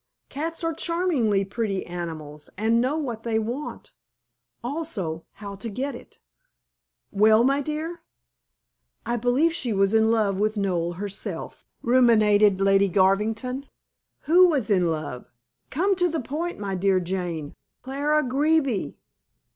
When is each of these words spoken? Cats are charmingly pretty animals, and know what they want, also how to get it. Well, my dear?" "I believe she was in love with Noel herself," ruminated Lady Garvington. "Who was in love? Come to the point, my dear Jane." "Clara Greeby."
Cats 0.29 0.63
are 0.63 0.73
charmingly 0.73 1.45
pretty 1.45 1.85
animals, 1.85 2.49
and 2.57 2.81
know 2.81 2.97
what 2.97 3.21
they 3.21 3.37
want, 3.37 3.93
also 4.63 5.27
how 5.33 5.53
to 5.53 5.69
get 5.69 5.93
it. 5.93 6.17
Well, 7.11 7.43
my 7.43 7.61
dear?" 7.61 8.01
"I 9.05 9.17
believe 9.17 9.53
she 9.53 9.71
was 9.73 9.93
in 9.93 10.09
love 10.09 10.39
with 10.39 10.57
Noel 10.57 10.93
herself," 10.93 11.63
ruminated 11.83 12.59
Lady 12.59 12.89
Garvington. 12.89 13.67
"Who 14.21 14.47
was 14.47 14.71
in 14.71 14.87
love? 14.87 15.29
Come 15.69 15.95
to 15.97 16.09
the 16.09 16.19
point, 16.19 16.57
my 16.57 16.73
dear 16.73 16.99
Jane." 16.99 17.53
"Clara 17.83 18.27
Greeby." 18.27 18.97